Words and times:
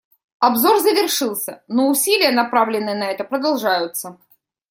Обзор 0.39 0.79
завершился, 0.79 1.61
но 1.67 1.87
усилия, 1.87 2.31
направленные 2.31 2.95
на 2.95 3.03
это, 3.11 3.23
продолжаются. 3.23 4.17